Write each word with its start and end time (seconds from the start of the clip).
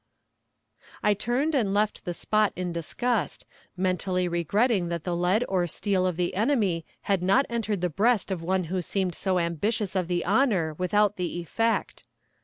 I 1.03 1.13
turned 1.13 1.53
and 1.53 1.75
left 1.75 2.05
the 2.05 2.13
spot 2.15 2.53
in 2.55 2.73
disgust, 2.73 3.45
mentally 3.77 4.27
regretting 4.27 4.87
that 4.87 5.03
the 5.03 5.15
lead 5.15 5.45
or 5.47 5.67
steel 5.67 6.07
of 6.07 6.17
the 6.17 6.33
enemy 6.33 6.87
had 7.03 7.21
not 7.21 7.45
entered 7.51 7.81
the 7.81 7.89
breast 7.91 8.31
of 8.31 8.41
one 8.41 8.63
who 8.63 8.81
seemed 8.81 9.13
so 9.13 9.37
ambitious 9.37 9.95
of 9.95 10.07
the 10.07 10.25
honor 10.25 10.73
without 10.73 11.17
the 11.17 11.39
effect. 11.39 12.03